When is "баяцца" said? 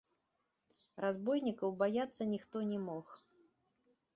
1.81-2.29